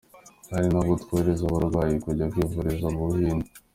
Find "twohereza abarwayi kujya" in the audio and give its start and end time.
1.03-2.29